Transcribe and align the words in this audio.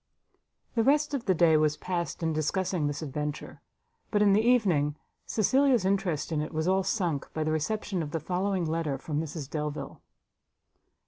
The 0.73 0.81
rest 0.83 1.13
of 1.13 1.25
the 1.25 1.35
day 1.35 1.55
was 1.57 1.77
passed 1.77 2.23
in 2.23 2.33
discussing 2.33 2.87
this 2.87 3.03
adventure; 3.03 3.61
but 4.09 4.23
in 4.23 4.33
the 4.33 4.41
evening, 4.41 4.95
Cecilia's 5.27 5.85
interest 5.85 6.31
in 6.31 6.41
it 6.41 6.51
was 6.51 6.67
all 6.67 6.81
sunk, 6.81 7.31
by 7.35 7.43
the 7.43 7.51
reception 7.51 8.01
of 8.01 8.09
the 8.09 8.19
following 8.19 8.65
letter 8.65 8.97
from 8.97 9.21
Mrs 9.21 9.47
Delvile. 9.47 10.01